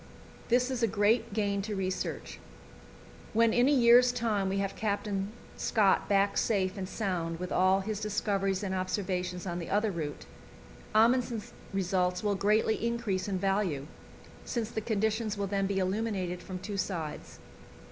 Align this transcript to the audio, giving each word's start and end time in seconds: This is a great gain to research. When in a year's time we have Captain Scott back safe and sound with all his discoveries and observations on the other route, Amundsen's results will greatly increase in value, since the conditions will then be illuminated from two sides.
This 0.49 0.71
is 0.71 0.81
a 0.81 0.87
great 0.87 1.31
gain 1.31 1.61
to 1.61 1.75
research. 1.75 2.39
When 3.33 3.53
in 3.53 3.67
a 3.67 3.71
year's 3.71 4.11
time 4.11 4.49
we 4.49 4.57
have 4.57 4.75
Captain 4.75 5.31
Scott 5.57 6.09
back 6.09 6.39
safe 6.39 6.75
and 6.75 6.89
sound 6.89 7.37
with 7.39 7.51
all 7.51 7.81
his 7.81 7.99
discoveries 7.99 8.63
and 8.63 8.73
observations 8.73 9.45
on 9.45 9.59
the 9.59 9.69
other 9.69 9.91
route, 9.91 10.25
Amundsen's 10.95 11.53
results 11.71 12.23
will 12.23 12.33
greatly 12.33 12.83
increase 12.83 13.27
in 13.27 13.37
value, 13.37 13.85
since 14.43 14.71
the 14.71 14.81
conditions 14.81 15.37
will 15.37 15.45
then 15.45 15.67
be 15.67 15.77
illuminated 15.77 16.41
from 16.41 16.57
two 16.57 16.77
sides. 16.77 17.37